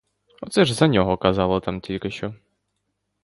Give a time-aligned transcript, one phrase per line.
[0.41, 2.33] Оце ж за нього казали там тільки що!